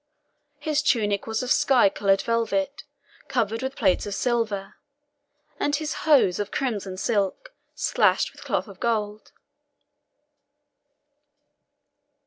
[0.57, 2.85] His tunic was of sky coloured velvet,
[3.27, 4.77] covered with plates of silver,
[5.59, 9.31] and his hose of crimson silk, slashed with cloth of gold.